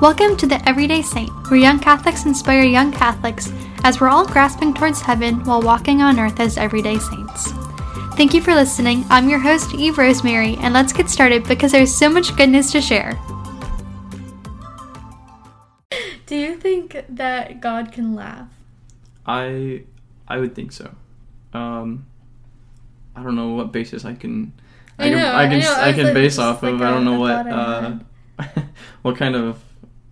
[0.00, 3.52] Welcome to the Everyday Saint, where young Catholics inspire young Catholics
[3.84, 7.52] as we're all grasping towards heaven while walking on earth as everyday saints.
[8.16, 9.04] Thank you for listening.
[9.10, 12.80] I'm your host, Eve Rosemary, and let's get started because there's so much goodness to
[12.80, 13.18] share.
[16.26, 18.48] Do you think that God can laugh?
[19.26, 19.82] I
[20.28, 20.94] I would think so.
[21.52, 22.06] Um,
[23.16, 24.52] I don't know what basis I can.
[24.98, 26.72] I can, know, I can, I know, I I can like- base off of.
[26.74, 27.98] like I don't a- know what uh,
[29.02, 29.62] what kind of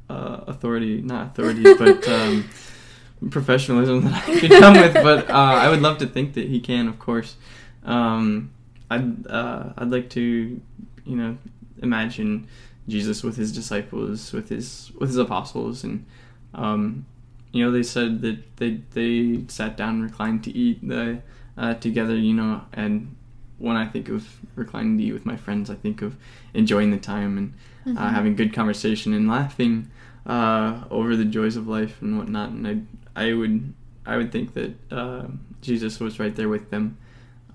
[0.09, 2.48] uh, authority, not authority, but um,
[3.30, 4.95] professionalism that I could come with.
[4.95, 7.37] But uh, I would love to think that he can, of course.
[7.84, 8.51] Um,
[8.91, 10.60] I'd uh, I'd like to,
[11.05, 11.37] you know,
[11.82, 12.46] imagine
[12.88, 16.05] Jesus with his disciples, with his with his apostles, and
[16.54, 17.04] um,
[17.52, 21.20] you know, they said that they they sat down and reclined to eat the,
[21.56, 22.16] uh, together.
[22.16, 23.15] You know, and
[23.59, 26.16] when I think of reclining to eat with my friends, I think of
[26.54, 27.52] enjoying the time and
[27.87, 27.96] Mm-hmm.
[27.96, 29.90] uh, having good conversation and laughing
[30.28, 32.51] uh, over the joys of life and whatnot.
[32.51, 33.73] And I I would
[34.07, 35.26] I would think that uh,
[35.62, 36.96] Jesus was right there with them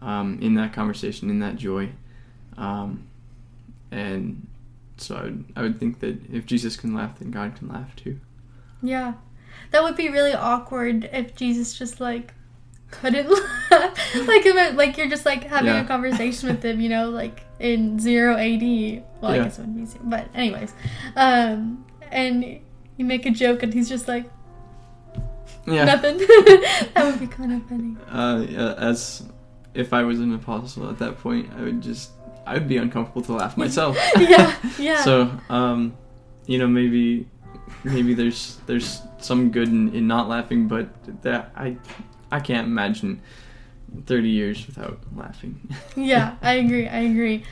[0.01, 1.89] um, in that conversation, in that joy,
[2.57, 3.07] um,
[3.91, 4.45] and
[4.97, 7.95] so I would I would think that if Jesus can laugh, then God can laugh
[7.95, 8.19] too.
[8.81, 9.13] Yeah.
[9.71, 12.33] That would be really awkward if Jesus just like
[12.91, 13.27] couldn't
[13.71, 13.71] laugh.
[13.71, 15.81] like if it, like you're just like having Yeah.
[15.81, 19.03] a conversation with him, you know, like in zero AD.
[19.21, 20.73] Well, I guess it would be zero, but anyways.
[21.15, 22.43] Um and
[22.97, 24.25] you make a joke and he's just like
[25.65, 25.85] Yeah.
[25.85, 26.17] nothing.
[26.93, 27.95] that would be kind of funny.
[28.09, 29.23] Uh, yeah, as
[29.73, 32.11] if I was an apostle at that point, I would just
[32.45, 33.97] I would be uncomfortable to laugh myself.
[34.19, 35.01] Yeah, yeah.
[35.03, 35.95] So, um,
[36.45, 37.27] you know, maybe
[37.83, 40.87] maybe there's there's some good in, in not laughing, but
[41.23, 41.77] that I
[42.31, 43.21] I can't imagine
[44.05, 45.55] thirty years without laughing.
[45.95, 46.87] yeah, I agree.
[46.87, 47.43] I agree.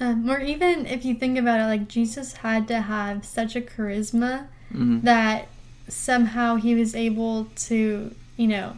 [0.00, 3.60] Um, or even if you think about it, like Jesus had to have such a
[3.60, 5.48] charisma hmm that
[5.88, 8.76] somehow he was able to, you know,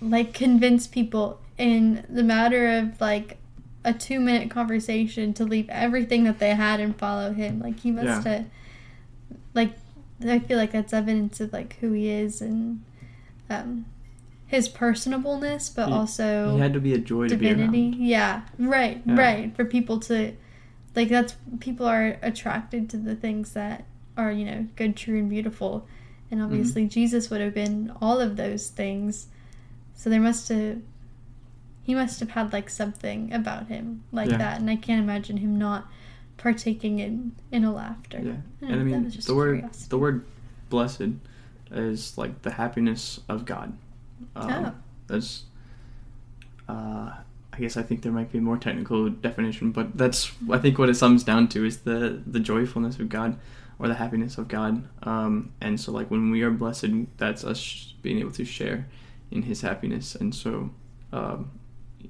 [0.00, 3.38] like convince people in the matter of like
[3.84, 7.60] a two minute conversation to leave everything that they had and follow him.
[7.60, 8.36] Like he must Yeah.
[8.36, 8.46] have,
[9.54, 9.72] like,
[10.24, 12.82] I feel like that's evidence of like who he is and
[13.50, 13.84] um,
[14.54, 17.90] his personableness, but He- also He had to be a joy to be divinity.
[17.90, 17.94] around.
[17.94, 19.16] Yeah, right, Yeah.
[19.20, 19.56] right.
[19.56, 20.32] For people to,
[20.94, 23.84] like, that's people are attracted to the things that
[24.16, 25.86] are, you know, good, true, and beautiful.
[26.30, 26.46] And Mm-hmm.
[26.50, 29.26] obviously, Jesus would have been all of those things.
[29.94, 30.78] So there must have,
[31.82, 34.38] he must have had like something about him like Yeah.
[34.38, 34.60] that.
[34.60, 35.86] And I can't imagine him not
[36.36, 38.20] partaking in in a laughter.
[38.22, 38.32] Yeah,
[38.68, 39.88] I and I mean the word curiosity.
[39.90, 40.24] the word
[40.70, 41.02] blessed
[41.70, 43.72] is like the happiness of God.
[44.36, 44.74] Um, Oh.
[45.06, 45.44] That's.
[46.68, 47.12] Uh,
[47.52, 50.78] I guess I think there might be a more technical definition, but that's I think
[50.78, 53.38] what it sums down to is the the joyfulness of God
[53.78, 54.88] or the happiness of God.
[55.04, 56.86] Um, and so like when we are blessed,
[57.16, 58.88] that's us being able to share
[59.30, 60.14] in His happiness.
[60.16, 60.70] And so,
[61.12, 61.50] um,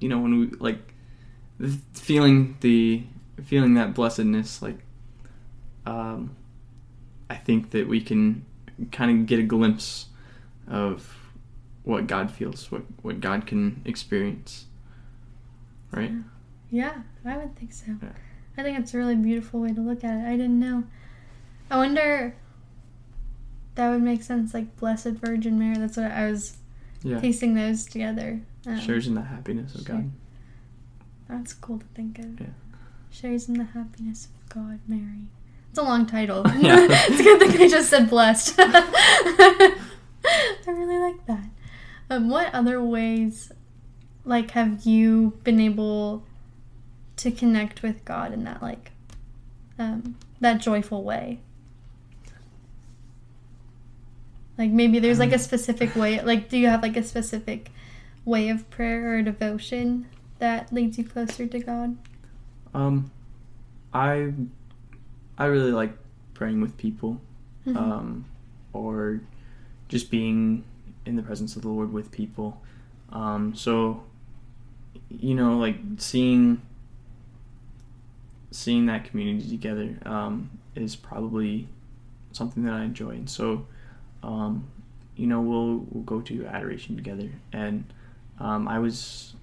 [0.00, 0.94] you know, when we like
[1.92, 3.02] feeling the
[3.42, 4.78] feeling that blessedness, like
[5.84, 6.36] um,
[7.28, 8.46] I think that we can
[8.92, 10.06] kind of get a glimpse
[10.68, 11.14] of
[11.84, 14.66] what God feels, what what God can experience.
[15.92, 16.12] Right?
[16.70, 17.94] Yeah, I would think so.
[18.02, 18.08] Yeah.
[18.58, 20.26] I think it's a really beautiful way to look at it.
[20.26, 20.84] I didn't know.
[21.70, 22.34] I wonder.
[23.76, 25.76] That would make sense, like Blessed Virgin Mary.
[25.76, 26.56] That's what I was
[27.02, 27.18] Yeah.
[27.20, 28.40] piecing those together.
[28.66, 29.84] Um, Shares in the happiness of.
[29.84, 30.10] God.
[31.28, 32.40] That's cool to think of.
[32.40, 32.46] Yeah.
[33.10, 35.26] Shares in the happiness of God, Mary.
[35.70, 36.44] It's a long title.
[36.60, 36.86] Yeah.
[36.88, 38.54] it's a good thing I just said blessed.
[38.58, 39.74] I
[40.68, 41.44] really like that.
[42.10, 43.50] Um, what other ways,
[44.24, 46.24] like, have you been able
[47.16, 48.92] to connect with God in that, like,
[49.78, 51.38] um, that joyful way?
[54.56, 55.40] Like maybe there's like a Um.
[55.40, 56.20] specific way.
[56.22, 57.72] Like, do you have like a specific
[58.24, 60.06] way of prayer or devotion
[60.38, 61.96] that leads you closer to God?
[62.72, 63.10] Um,
[63.92, 64.32] I
[65.36, 65.96] I really like
[66.34, 67.20] praying with people,
[67.66, 67.76] Mhm.
[67.76, 68.24] um,
[68.72, 69.20] or
[69.88, 70.62] just being
[71.06, 72.60] in the presence of the Lord with people.
[73.10, 74.02] Um, so
[75.10, 76.62] you know, like seeing
[78.50, 81.68] seeing that community together um, is probably
[82.32, 83.66] something that I enjoy, and so
[84.22, 84.66] um,
[85.16, 87.84] you know we'll we'll go to adoration together, and
[88.38, 89.34] um, I was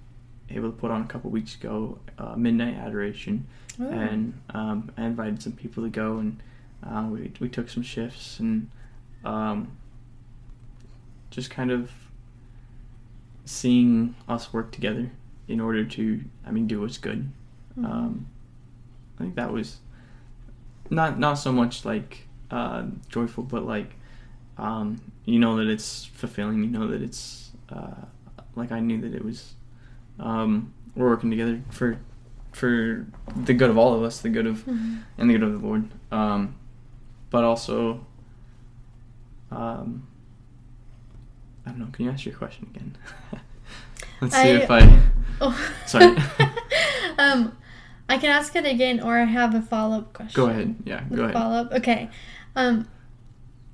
[0.50, 3.46] able to put on a couple weeks ago uh, midnight adoration
[3.80, 3.88] Ooh.
[3.88, 6.42] and um, I invited some people to go, and
[6.86, 8.68] uh, we we took some shifts and
[9.24, 9.76] um,
[11.32, 11.90] just kind of
[13.44, 15.10] seeing us work together
[15.48, 17.30] in order to, I mean, do what's good.
[17.78, 17.84] Mhm.
[17.84, 18.26] Um,
[19.18, 19.78] I think that was
[20.90, 23.94] not not so much like uh, joyful, but like
[24.58, 26.62] um, you know that it's fulfilling.
[26.62, 28.04] You know that it's uh,
[28.54, 29.54] like I knew that it was.
[30.20, 31.98] Um, we're working together for
[32.52, 34.98] for the good of all of us, the good of Mhm.
[35.16, 35.88] and the good of the Lord.
[36.10, 36.54] Um,
[37.30, 38.04] but also,
[39.50, 40.06] um,
[41.66, 41.88] I don't know.
[41.92, 42.96] Can you ask your question again?
[44.20, 45.00] Let's see I- if I.
[45.44, 45.72] Oh.
[45.86, 46.04] Sorry.
[47.18, 47.56] um,
[48.08, 50.40] I can ask it again, or I have a follow up question.
[50.40, 50.76] Go ahead.
[50.84, 51.32] Yeah, go ahead.
[51.32, 51.72] Follow up.
[51.72, 52.08] Okay.
[52.54, 52.86] Um,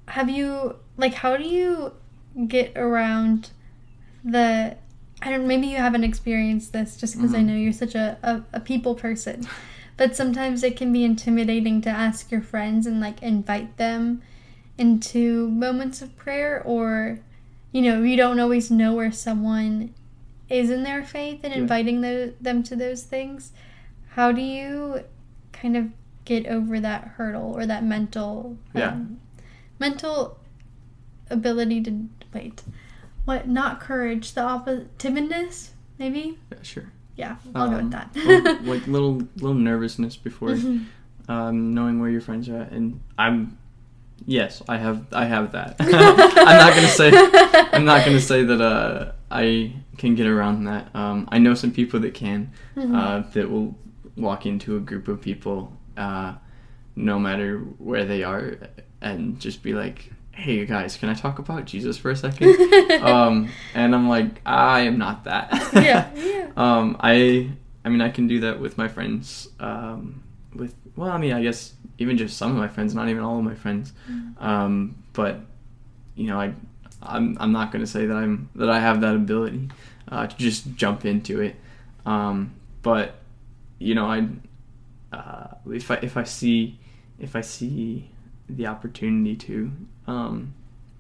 [0.06, 1.93] have you like how do you
[2.46, 3.50] get around
[4.25, 4.79] the?
[5.20, 5.46] I don't.
[5.46, 7.44] Maybe you haven't experienced this just because I Mhm.
[7.46, 9.46] know you're such a, a a people person,
[9.99, 14.23] but sometimes it can be intimidating to ask your friends and like invite them
[14.79, 17.19] into moments of prayer, or
[17.73, 19.94] you know you don't always know where someone
[20.49, 21.61] is in their faith and Yeah.
[21.61, 22.00] inviting
[22.41, 23.53] them to those things.
[24.11, 25.03] How do you
[25.53, 25.91] kind of
[26.25, 28.88] get over that hurdle or that mental Yeah.
[28.93, 29.19] um,
[29.79, 30.38] mental
[31.31, 32.62] ability to wait
[33.25, 36.93] what not courage the opposite timidness maybe Yeah, sure.
[37.17, 40.85] yeah i'll go Um, with that well, like little little nervousness before Mhm.
[41.29, 43.59] um, knowing where your friends are at, and I'm
[44.26, 45.76] yes, I have I have that.
[45.81, 45.91] I'm
[46.59, 47.11] not gonna say
[47.73, 50.94] I'm not gonna say that uh, I can get around that.
[50.94, 52.94] Um, I know some people that can Mhm.
[52.97, 53.76] uh, that will
[54.17, 56.35] walk into a group of people, uh,
[56.97, 58.59] no matter where they are,
[59.00, 62.55] and just be like, "Hey you guys, can I talk about Jesus for a second?
[63.03, 65.49] um, and I'm like, I am not that.
[65.75, 67.50] yeah yeah Um, I,
[67.85, 69.49] I mean, I can do that with my friends.
[69.61, 70.23] Um,
[70.55, 73.39] with well, I mean, I guess even just some of my friends, not even all
[73.39, 73.93] of my friends.
[74.39, 75.41] Um, but
[76.15, 76.55] you know, I,
[77.03, 79.69] I'm, I'm not gonna say that I'm that I have that ability
[80.11, 81.56] uh, to just jump into it.
[82.06, 83.17] Um, but
[83.79, 84.29] you know, I,
[85.12, 86.79] uh, if I if I see
[87.19, 88.11] if I see
[88.49, 89.71] the opportunity to,
[90.06, 90.55] um,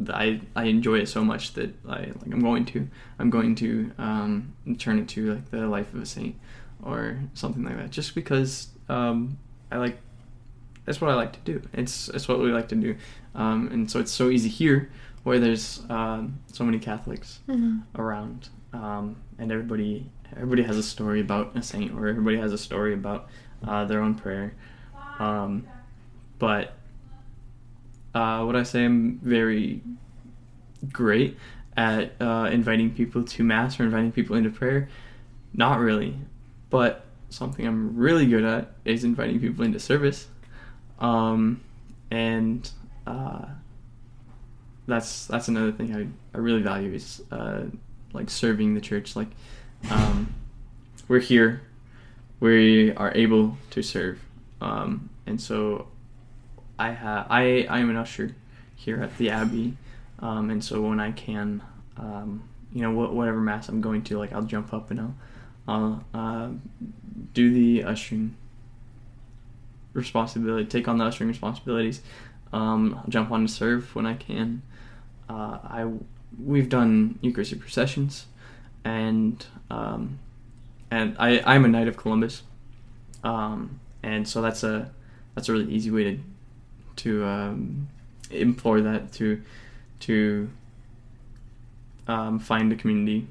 [0.08, 3.92] I I enjoy it so much that I like I'm going to I'm going to
[3.98, 6.36] um, turn it to like the life of a saint
[6.82, 7.90] or something like that.
[7.90, 9.38] Just because um,
[9.70, 9.98] I like
[10.88, 11.60] that's what I like to do.
[11.74, 12.96] It's it's what we like to do,
[13.34, 14.90] um, and so it's so easy here
[15.22, 17.82] where there's um, so many Catholics Mhm.
[17.94, 22.58] around, um, and everybody everybody has a story about a saint or everybody has a
[22.58, 23.28] story about
[23.66, 24.54] uh, their own prayer.
[25.18, 25.66] Um,
[26.38, 26.72] but
[28.14, 29.82] uh, would I say I'm very
[30.92, 31.36] great
[31.76, 34.88] at uh, inviting people to mass or inviting people into prayer?
[35.52, 36.16] Not really,
[36.70, 40.28] but something I'm really good at is inviting people into service,
[41.00, 41.60] um,
[42.10, 42.70] and
[43.06, 43.46] uh,
[44.86, 47.64] that's that's another thing I, I really value is uh,
[48.12, 49.14] like serving the church.
[49.16, 49.28] Like
[49.90, 50.34] um,
[51.06, 51.62] we're here,
[52.40, 54.20] we are able to serve,
[54.60, 55.88] um, and so
[56.78, 58.34] I have I I am an usher
[58.74, 59.76] here at the Abbey,
[60.20, 61.62] um, and so when I can,
[61.96, 62.42] um,
[62.72, 65.14] you know, wh- whatever mass I'm going to, like I'll jump up and I'll
[65.68, 66.48] I'll uh,
[67.34, 68.34] do the ushering
[69.92, 72.02] responsibility, take on the ushering responsibilities.
[72.52, 74.62] Um, I'll jump on to serve when I can.
[75.28, 75.90] Uh, I
[76.42, 78.26] we've done Eucharistic processions,
[78.84, 80.18] and um,
[80.90, 82.42] and I I'm a Knight of Columbus,
[83.24, 84.90] um, and so that's a
[85.34, 86.20] that's a really easy way to
[86.96, 87.88] to um,
[88.30, 89.42] implore that to
[90.00, 90.48] to
[92.06, 93.26] um, find a community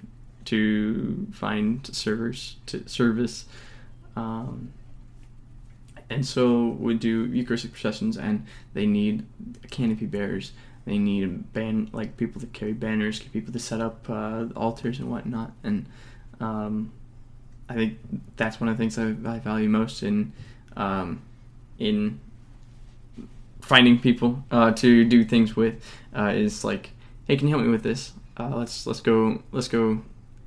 [0.46, 3.46] to find servers to service
[4.16, 4.72] um,
[6.10, 9.26] and so we do Eucharistic processions and they need
[9.72, 10.52] canopy bearers
[10.86, 15.10] they need ban like people to carry banners people to set up uh, altars and
[15.10, 15.86] whatnot and
[16.40, 16.92] um,
[17.70, 17.98] I think
[18.38, 20.32] that's one of the things I, I value most in
[20.76, 21.22] um,
[21.80, 22.20] in
[23.62, 25.84] finding people uh, to do things with
[26.16, 26.92] uh, is like,
[27.26, 28.14] hey, can you help me with this?
[28.38, 30.02] Uh, let's let's go let's go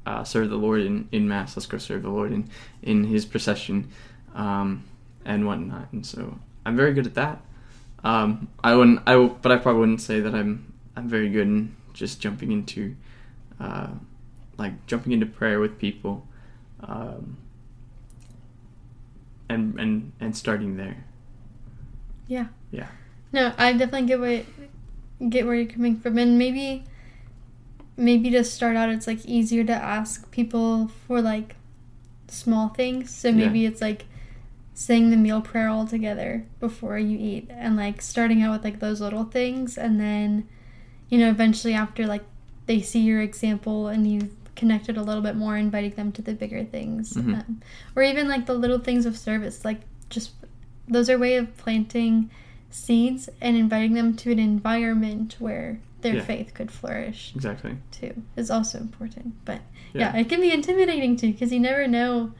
[0.07, 1.57] uh, serve the Lord in, in mass.
[1.57, 2.49] Let's go serve the Lord in
[2.83, 3.91] in His procession
[4.35, 4.85] um,
[5.25, 5.93] and whatnot.
[5.93, 7.41] And so I'm very good at that.
[8.03, 11.77] Um, I wouldn't I but I probably wouldn't say that I'm I'm very good in
[11.93, 12.97] just jumping into
[13.59, 13.89] uh,
[14.59, 16.27] like jumping into prayer with people.
[16.83, 17.37] Um,
[19.49, 21.05] and, and and starting there.
[22.29, 22.87] yeah Yeah.
[23.33, 24.45] No, I definitely get where
[25.29, 26.85] get where you're coming from, and maybe
[27.97, 31.57] maybe to start out, it's like easier to ask people for like
[32.29, 33.15] small things.
[33.15, 33.35] So Yeah.
[33.47, 34.07] maybe it's like
[34.75, 38.81] saying the meal prayer all together before you eat, and like starting out with like
[38.81, 40.47] those little things, and then
[41.09, 42.25] you know eventually after like
[42.67, 46.35] they see your example and you've connected a little bit more, inviting them to the
[46.35, 47.35] bigger things, Mhm.
[47.41, 47.61] um,
[47.97, 50.33] or even like the little things of service, like just
[50.87, 52.31] those are way of planting
[52.71, 56.23] seeds and inviting them to an environment where their Yeah.
[56.23, 57.77] faith could flourish Exactly.
[57.91, 59.35] too is also important.
[59.45, 59.61] But
[59.93, 60.13] Yeah.
[60.15, 62.33] yeah, it can be intimidating too because you never know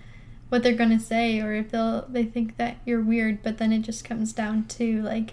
[0.51, 3.43] what they're gonna say or if they'll they think that you're weird.
[3.43, 5.33] But then it just comes down to like,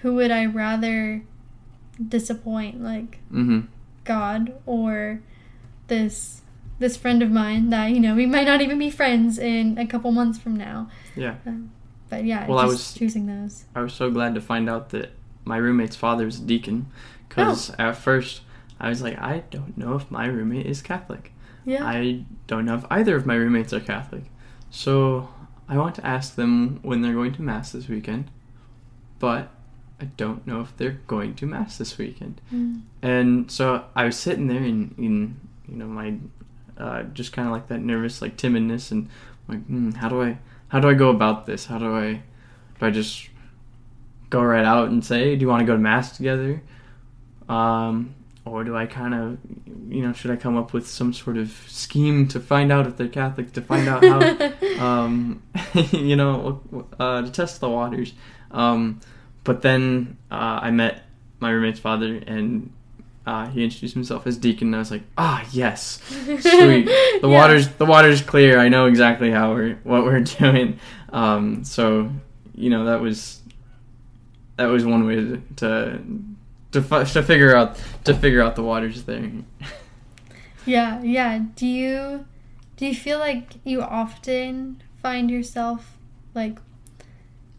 [0.00, 1.22] who would I rather
[2.08, 2.82] disappoint?
[2.82, 3.60] Like Mm-hmm.
[4.04, 5.20] God or
[5.88, 6.40] this
[6.78, 9.86] this friend of mine that you know we might not even be friends in a
[9.86, 10.88] couple months from now.
[11.14, 11.36] Yeah.
[11.46, 11.70] Um,
[12.08, 13.64] but yeah, Well, I was- choosing those.
[13.74, 15.12] I was so glad to find out that
[15.44, 16.86] my roommate's father is a deacon,
[17.28, 17.74] because Oh.
[17.78, 18.42] at first
[18.80, 21.31] I was like, I don't know if my roommate is Catholic.
[21.64, 21.84] Yeah.
[21.84, 24.24] I don't know if either of my roommates are Catholic.
[24.70, 25.28] So
[25.68, 28.30] I want to ask them when they're going to Mass this weekend,
[29.18, 29.50] but
[30.00, 32.40] I don't know if they're going to Mass this weekend.
[32.52, 32.82] Mm.
[33.02, 36.16] And so I was sitting there in, in you know, my
[36.78, 39.08] uh, just kind of like that nervous, like timidness, and
[39.48, 40.38] like, hmm, how do I,
[40.68, 41.66] how do I go about this?
[41.66, 42.22] How do I,
[42.80, 43.28] do I just
[44.30, 46.62] go right out and say, do you want to go to mass together,
[47.48, 49.38] um, or do I kind of,
[49.88, 52.96] you know, should I come up with some sort of scheme to find out if
[52.96, 54.52] they're Catholic, to find out how,
[54.84, 55.42] um,
[55.92, 56.60] you know,
[56.98, 58.12] uh, to test the waters.
[58.50, 59.00] Um,
[59.44, 61.02] but then uh, I met
[61.40, 62.72] my roommate's father, and
[63.26, 64.68] uh, he introduced himself as deacon.
[64.68, 66.40] And I was like, ah, yes, sweet.
[67.22, 67.28] The Yeah.
[67.28, 68.58] water's the water's clear.
[68.58, 70.80] I know exactly how we're what we're doing.
[71.12, 72.10] Um, so
[72.54, 73.40] you know that was
[74.56, 76.00] that was one way to to
[76.72, 79.46] to, fi- to figure out to figure out the waters thing.
[80.64, 81.40] Yeah, yeah.
[81.56, 82.26] Do you
[82.76, 85.96] do you feel like you often find yourself
[86.34, 86.58] like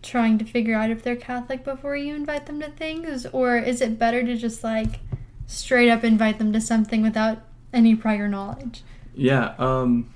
[0.02, 3.82] trying to figure out if they're Catholic before you invite them to things or is
[3.82, 5.00] it better to just like
[5.48, 7.40] straight up invite them to something without
[7.72, 8.84] any prior knowledge?
[9.16, 10.14] Yeah, um,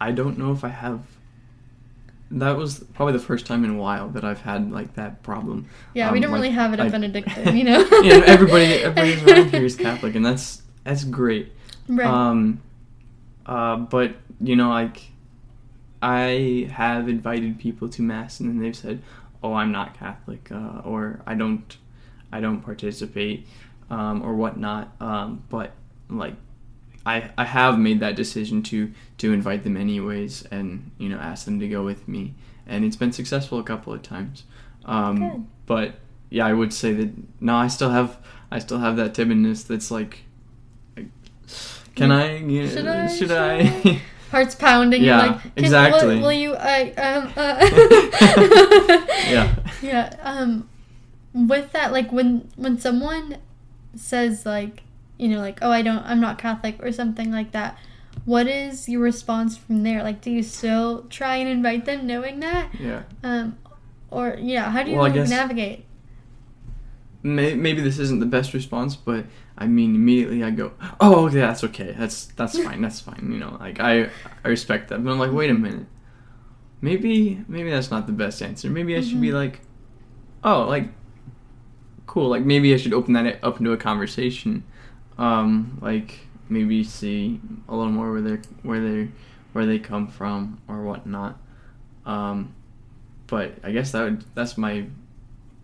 [0.00, 1.00] I don't know if I have.
[2.30, 5.66] That was probably the first time in a while that I've had like that problem.
[5.94, 7.78] Yeah, we Um, don't like, really have it at Benedictine, you know.
[8.02, 11.52] you know, everybody everybody around here is Catholic, and that's that's great.
[11.88, 12.06] Right.
[12.06, 12.60] Um,
[13.46, 15.10] uh, but you know, like
[16.02, 19.02] I have invited people to mass, and then they've said,
[19.42, 21.76] "Oh, I'm not Catholic," uh, or "I don't,
[22.30, 23.46] I don't participate,"
[23.90, 24.94] um, or whatnot.
[25.00, 25.72] Um, but
[26.10, 26.34] like,
[27.06, 31.44] I I have made that decision to to invite them anyways, and you know, ask
[31.44, 32.34] them to go with me,
[32.66, 34.44] and it's been successful a couple of times.
[34.84, 35.46] Um, Good.
[35.66, 35.94] But
[36.30, 38.18] yeah, I would say that no, I still have
[38.50, 40.24] I still have that timidness that's like.
[41.94, 42.36] Can I?
[42.38, 43.06] Yeah, Should I?
[43.08, 44.00] Should Should I?
[44.30, 45.02] Heart's pounding.
[45.02, 46.16] Yeah, like, "Can- exactly.
[46.16, 46.54] Will, will you?
[46.54, 47.32] I um.
[47.36, 49.04] Uh.
[49.28, 49.54] Yeah.
[49.82, 50.16] Yeah.
[50.22, 50.68] Um,
[51.32, 53.38] with that, like when when someone
[53.94, 54.82] says like,
[55.18, 57.76] you know, like, oh, I don't, I'm not Catholic or something like that.
[58.24, 60.02] What is your response from there?
[60.02, 62.70] Like, do you still try and invite them, knowing that?
[62.78, 63.02] yeah.
[63.22, 63.58] Um,
[64.10, 65.84] or yeah, how do you Well, guess- navigate?
[67.22, 71.40] May- Maybe this isn't the best response, but I mean, immediately I go, "Oh, okay,
[71.40, 71.94] that's okay.
[71.98, 72.80] That's that's fine.
[72.80, 74.08] That's fine." You know, like I
[74.44, 75.86] I respect that, but I'm like, wait a minute.
[76.80, 78.70] Maybe maybe that's not the best answer.
[78.70, 79.34] Maybe I should be Mhm.
[79.34, 79.60] like,
[80.44, 80.90] "Oh, like,
[82.06, 82.28] cool.
[82.28, 84.62] Like maybe I should open that up into a conversation.
[85.18, 89.08] Um, like maybe see a little more where they're where they
[89.52, 91.38] where they come from or whatnot.
[92.06, 92.54] Um,
[93.26, 94.86] but I guess that would that's my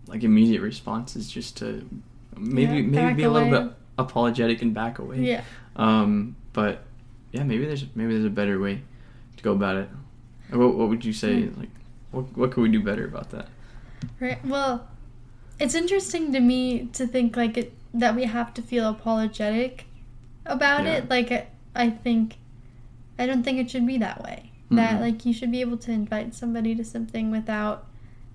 [0.07, 1.89] like immediate response is just to
[2.37, 5.21] maybe Yeah, maybe be a little bit apologetic and back away.
[5.21, 5.43] Yeah.
[5.77, 6.83] Um, but
[7.33, 8.83] yeah, maybe there's maybe there's a better way
[9.37, 9.89] to go about it.
[10.51, 11.43] What, what would you say?
[11.43, 11.61] Hmm.
[11.61, 11.71] Like,
[12.11, 13.49] what what could we do better about that?
[14.21, 14.45] Right.
[14.45, 14.87] Well,
[15.59, 19.87] it's interesting to me to think like it that we have to feel apologetic
[20.45, 20.95] about Yeah.
[20.97, 21.09] it.
[21.11, 21.31] Like
[21.75, 22.37] I- think
[23.19, 24.51] I don't think it should be that way.
[24.71, 25.01] That Mhm.
[25.01, 27.87] like you should be able to invite somebody to something without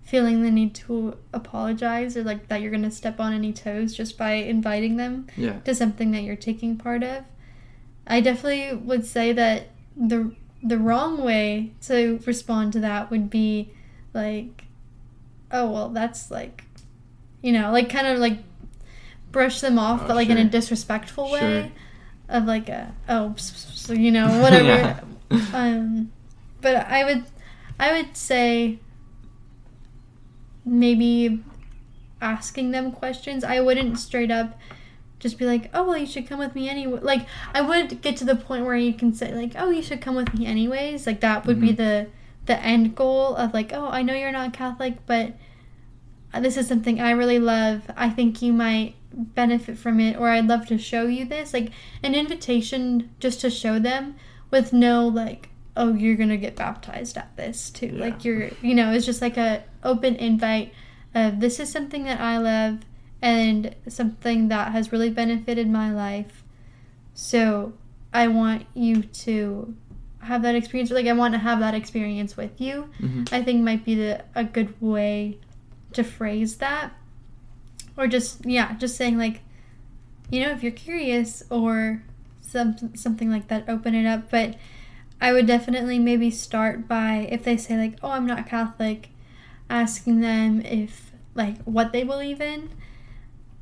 [0.01, 3.93] feeling the need to apologize or like that you're going to step on any toes
[3.93, 5.59] just by inviting them Yeah.
[5.65, 7.25] to something that you're taking part of.
[8.07, 10.31] I definitely would say that the
[10.63, 13.69] the wrong way to respond to that would be
[14.13, 14.65] like,
[15.51, 16.63] oh well, that's like,
[17.41, 18.39] you know, like kind of like
[19.31, 20.49] brush them off, Oh, but like in a sure.
[20.49, 21.71] disrespectful way, Sure.
[22.29, 23.35] of like a oh,
[23.89, 25.01] you know, whatever.
[25.31, 25.45] Yeah.
[25.53, 26.11] um,
[26.61, 27.23] but I would,
[27.79, 28.79] I would say
[30.65, 31.43] maybe
[32.21, 33.43] asking them questions.
[33.43, 34.57] I wouldn't straight up
[35.19, 38.17] just be like, "Oh, well, you should come with me anyway." Like, I would get
[38.17, 41.05] to the point where you can say like, "Oh, you should come with me anyways."
[41.05, 41.77] Like that would be Mhm.
[41.77, 42.07] the
[42.45, 45.33] the end goal of like, "Oh, I know you're not Catholic, but
[46.39, 47.83] this is something I really love.
[47.95, 51.71] I think you might benefit from it, or I'd love to show you this." Like
[52.03, 54.15] an invitation just to show them
[54.51, 58.01] with no like, "Oh, you're gonna get baptized at this too." Yeah.
[58.05, 60.73] Like you're, you know, it's just like a open invite
[61.15, 62.79] Uh, this is something that I love
[63.19, 66.43] and something that has really benefited my life.
[67.15, 67.73] So
[68.13, 69.73] I want you to
[70.19, 70.91] have that experience.
[70.91, 72.89] Like I want to have that experience with you.
[72.99, 75.39] hmm I think might be the a good way
[75.93, 76.91] to phrase that.
[77.99, 79.41] Or just yeah, just saying like,
[80.31, 82.01] you know, if you're curious or
[82.41, 84.31] some something like that, open it up.
[84.31, 84.55] But
[85.21, 89.09] I would definitely maybe start by if they say like, oh, I'm not Catholic,
[89.69, 92.69] asking them if like what they believe in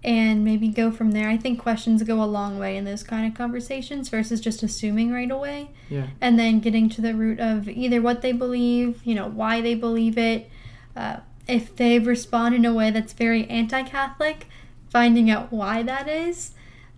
[0.03, 1.27] and maybe go from there.
[1.27, 5.11] I think questions go a long way in those kind of conversations versus just assuming
[5.11, 6.07] right away Yeah.
[6.21, 9.73] and then getting to the root of either what they believe, you know, why they
[9.73, 10.49] believe it.
[10.95, 11.17] Uh,
[11.47, 14.47] if they respond in a way that's very anti Catholic,
[14.89, 16.51] finding out why that is,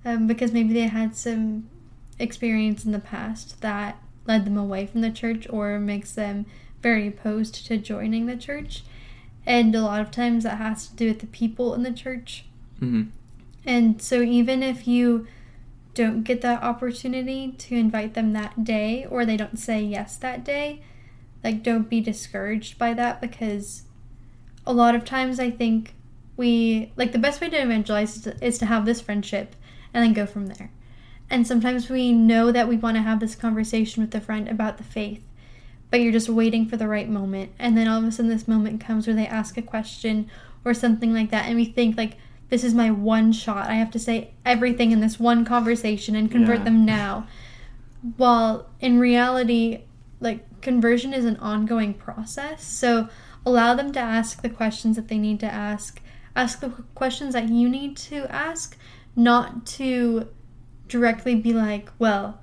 [0.05, 1.69] um, because maybe they had some
[2.17, 6.45] experience in the past that led them away from the church or makes them
[6.81, 8.83] very opposed to joining the church.
[9.45, 12.45] And a lot of times that has to do with the people in the church
[12.79, 13.03] hmm
[13.65, 15.27] and so, even if you
[15.93, 20.43] don't get that opportunity to invite them that day, or they don't say yes that
[20.43, 20.81] day,
[21.43, 23.83] like, don't be discouraged by that because
[24.69, 25.95] a lot of times I think
[26.37, 29.55] we, like, the best way to evangelize is to, is to have this friendship
[29.93, 30.71] and then go from there.
[31.29, 34.77] And sometimes we know that we want to have this conversation with a friend about
[34.77, 35.23] the faith,
[35.89, 37.51] but you're just waiting for the right moment.
[37.57, 40.29] And then all of a sudden, this moment comes where they ask a question
[40.63, 42.17] or something like that, and we think, like,
[42.49, 43.69] this is my one shot.
[43.69, 46.65] I have to say everything in this one conversation and convert Yeah.
[46.65, 47.27] them now.
[48.17, 49.81] While in reality,
[50.19, 52.63] like conversion is an ongoing process.
[52.63, 53.07] So
[53.45, 56.01] allow them to ask the questions that they need to ask.
[56.35, 58.77] Ask the questions that you need to ask,
[59.15, 60.27] not to
[60.87, 62.39] directly be like, well,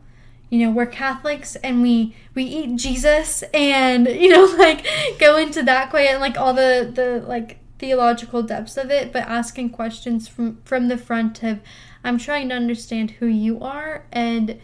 [0.50, 4.86] you know, we're Catholics and we we eat Jesus and you know like
[5.18, 9.22] go into that way and like all the the like theological depths of it, but
[9.24, 11.60] asking questions from from the front of
[12.04, 14.60] I'm trying to understand who you are and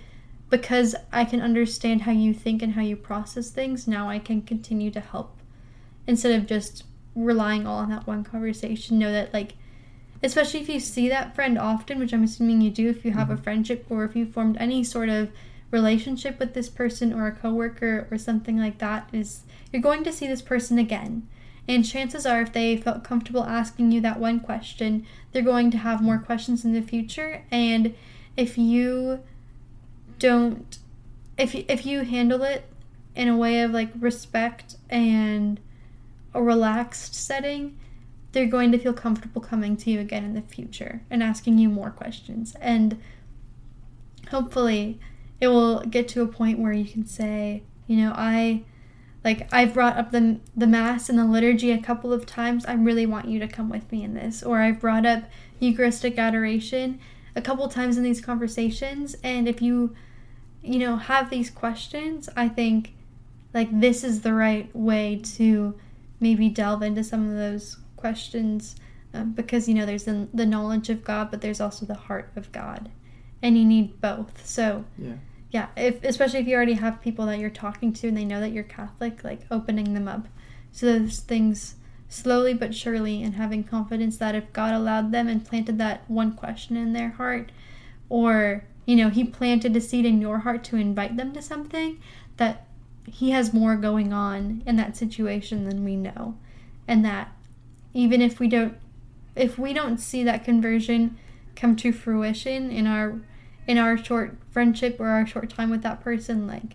[0.49, 4.43] because I can understand how you think and how you process things, now I can
[4.43, 5.39] continue to help
[6.07, 6.85] instead of just
[7.15, 8.99] relying all on that one conversation.
[8.99, 9.55] Know that like
[10.23, 13.31] especially if you see that friend often, which I'm assuming you do if you have
[13.31, 13.43] a mm-hmm.
[13.43, 15.31] friendship or if you formed any sort of
[15.71, 20.13] relationship with this person or a coworker or something like that is you're going to
[20.13, 21.27] see this person again.
[21.67, 25.79] And chances are if they felt comfortable asking you that one question, they're going to
[25.79, 27.95] have more questions in the future and
[28.37, 29.21] if you
[30.19, 30.79] don't
[31.39, 32.69] if you, if you handle it
[33.15, 35.59] in a way of like respect and
[36.35, 37.79] a relaxed setting,
[38.33, 41.69] they're going to feel comfortable coming to you again in the future and asking you
[41.69, 42.55] more questions.
[42.61, 43.01] And
[44.31, 44.99] hopefully,
[45.41, 48.63] it will get to a point where you can say, you know, I
[49.25, 52.65] like I've brought up the the mass and the liturgy a couple of times.
[52.65, 54.43] I really want you to come with me in this.
[54.43, 55.25] Or I've brought up
[55.61, 56.99] Eucharistic adoration
[57.37, 59.95] a couple times in these conversations and if you
[60.63, 62.95] you know have these questions, I think
[63.55, 65.75] like this is the right way to
[66.23, 68.77] maybe delve into some of those questions
[69.13, 72.31] um, because you know there's the, the knowledge of God, but there's also the heart
[72.37, 72.91] of God,
[73.43, 74.47] and you need both.
[74.47, 75.15] So Yeah.
[75.51, 78.41] yeah, if especially if you already have people that you're talking to and they know
[78.41, 80.29] that you're Catholic, like opening them up
[80.79, 81.75] to those things
[82.09, 86.33] slowly but surely, and having confidence that if God allowed them and planted that one
[86.33, 87.53] question in their heart,
[88.09, 91.99] or you know He planted a seed in your heart to invite them to something,
[92.39, 92.67] that
[93.23, 96.37] He has more going on in that situation than we know,
[96.89, 97.31] and that
[97.95, 98.75] even if we don't
[99.37, 101.17] if we don't see that conversion
[101.55, 103.21] come to fruition in our
[103.69, 106.75] in our short friendship or our short time with that person like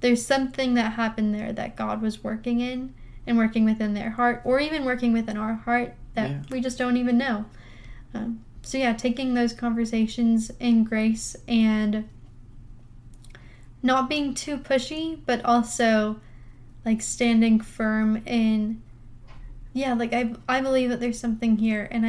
[0.00, 2.92] there's something that happened there that God was working in
[3.26, 6.42] and working within their heart or even working within our heart that Yeah.
[6.50, 7.46] we just don't even know
[8.12, 12.06] um, so yeah taking those conversations in grace and
[13.84, 16.18] not being too pushy but also
[16.84, 18.80] like standing firm in
[19.74, 22.04] yeah like i, I believe that there's something here and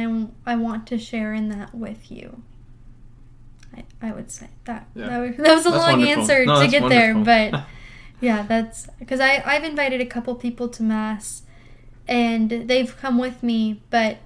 [0.46, 2.42] I, I want to share in that with you
[3.76, 5.08] i, I would say that Yeah.
[5.08, 6.22] that, was, that was a That's long wonderful.
[6.22, 7.62] answer No, to that's get there but
[8.20, 11.42] yeah that's because i i've invited a couple people to mass
[12.08, 14.16] and they've come with me but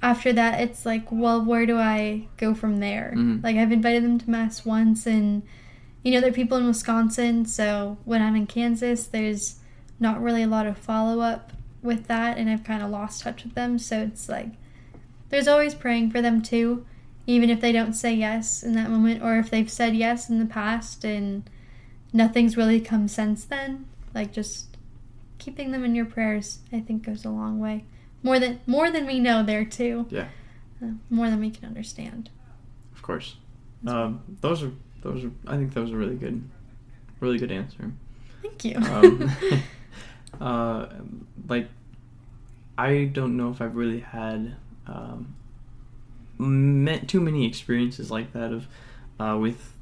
[0.00, 3.42] after that it's like well where do i go from there Mhm.
[3.42, 5.42] like i've invited them to mass once and
[6.02, 9.56] you know they're people in wisconsin so when i'm in kansas there's
[10.00, 13.54] not really a lot of follow-up with that and i've kind of lost touch with
[13.54, 14.50] them so it's like
[15.30, 16.84] there's always praying for them too
[17.26, 20.38] even if they don't say yes in that moment or if they've said yes in
[20.38, 21.48] the past and
[22.12, 24.76] nothing's really come since then like just
[25.38, 27.84] keeping them in your prayers i think goes a long way
[28.22, 30.06] more than more than we know there too.
[30.10, 30.28] Yeah.
[30.82, 32.30] Uh, more than we can understand.
[32.94, 33.36] Of course.
[33.86, 35.30] Um, those are those are.
[35.46, 36.42] I think those are really good.
[37.20, 37.92] Really good answer.
[38.42, 38.76] Thank you.
[38.76, 39.30] Um,
[40.40, 40.86] uh,
[41.48, 41.68] like,
[42.76, 44.54] I don't know if I've really had
[44.86, 45.34] um,
[46.38, 48.66] ma- too many experiences like that of
[49.18, 49.74] uh, with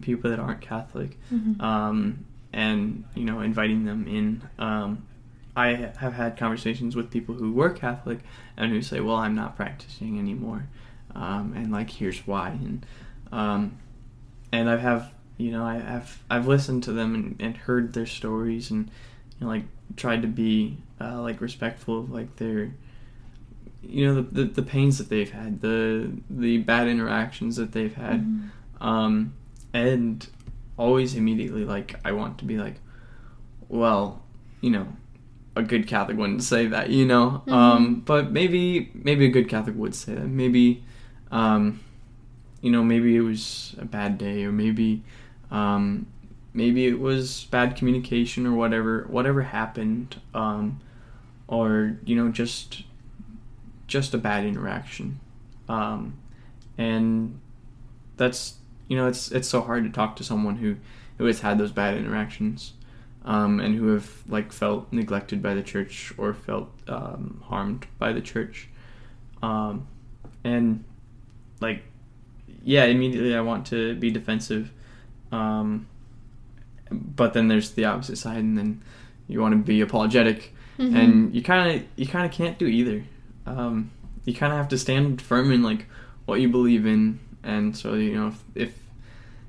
[0.00, 1.60] people that aren't Catholic, Mhm.
[1.60, 4.42] um, and you know, inviting them in.
[4.58, 5.04] Um,
[5.56, 8.20] I have had conversations with people who were Catholic
[8.56, 10.66] and who say, "Well, I'm not practicing anymore,"
[11.14, 12.86] um, and like, here's why, and
[13.32, 13.76] um,
[14.52, 18.06] and I have you know I have I've listened to them and, and heard their
[18.06, 18.90] stories and
[19.38, 19.64] you know, like
[19.96, 22.72] tried to be uh, like respectful of like their
[23.82, 27.94] you know the, the the pains that they've had the the bad interactions that they've
[27.94, 28.48] had Mhm.
[28.80, 29.32] um
[29.72, 30.26] and
[30.76, 32.80] always immediately like I want to be like
[33.68, 34.22] well
[34.60, 34.86] you know
[35.56, 38.04] a good Catholic wouldn't say that you know um Mhm.
[38.04, 40.82] but maybe maybe a good Catholic would say that maybe
[41.30, 41.80] um
[42.60, 45.02] you know maybe it was a bad day or maybe
[45.50, 46.06] um
[46.52, 50.80] maybe it was bad communication or whatever whatever happened um
[51.46, 52.82] or you know just
[53.86, 55.18] just a bad interaction.
[55.68, 56.18] Um
[56.76, 57.40] and
[58.16, 58.54] that's
[58.86, 60.76] you know it's it's so hard to talk to someone who
[61.16, 62.74] who has had those bad interactions
[63.24, 68.12] um and who have like felt neglected by the church or felt um harmed by
[68.12, 68.68] the church.
[69.42, 69.86] Um
[70.44, 70.84] and
[71.60, 71.82] like
[72.68, 74.70] yeah immediately i want to be defensive
[75.32, 75.86] um
[76.90, 78.82] but then there's the opposite side and then
[79.26, 80.54] you want to be apologetic.
[80.78, 80.94] Mhm.
[80.94, 83.02] and you kind of you kind of can't do either.
[83.46, 83.90] Um,
[84.24, 85.86] you kind of have to stand firm in like
[86.24, 87.18] what you believe in.
[87.42, 88.72] And so you know if if,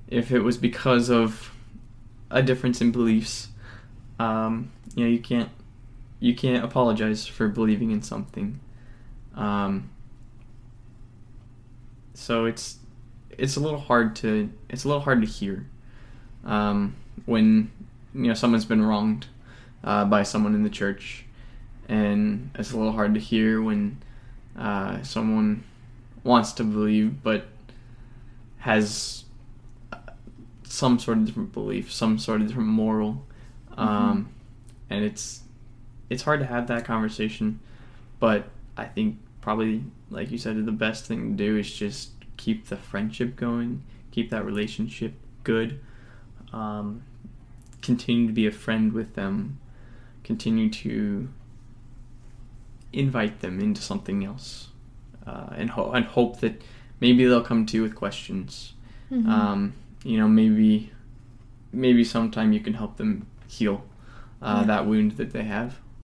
[0.08, 1.52] if it was because of
[2.32, 3.50] a difference in beliefs
[4.20, 5.50] um, you know you can't
[6.20, 8.60] you can't apologize for believing in something.
[9.36, 9.90] Um,
[12.14, 12.80] so it's
[13.40, 15.66] it's a little hard to it's a little hard to hear
[16.46, 17.72] um, when
[18.14, 19.28] you know someone's been wronged
[19.84, 21.26] uh, by someone in the church,
[21.88, 23.98] and it's a little hard to hear when
[24.58, 25.64] uh, someone
[26.24, 27.48] wants to believe but
[28.60, 29.24] has
[29.94, 29.98] uh,
[30.64, 33.26] some sort of different belief, some sort of different moral,
[33.78, 34.30] um,
[34.90, 35.42] and it's
[36.10, 37.60] it's hard to have that conversation.
[38.20, 42.68] But I think probably, like you said, the best thing to do is just keep
[42.68, 45.80] the friendship going, keep that relationship good,
[46.54, 47.04] um,
[47.82, 49.60] continue to be a friend with them,
[50.24, 51.28] continue to
[52.94, 54.70] invite them into something else,
[55.28, 56.62] uh, and ho- and hope that
[57.00, 58.74] maybe they'll come to you with questions.
[59.12, 59.28] Mhm.
[59.28, 59.74] Um,
[60.04, 60.92] you know, maybe
[61.72, 63.84] maybe sometime you can help them heal
[64.42, 64.68] uh, Yeah.
[64.68, 65.80] that wound that they have.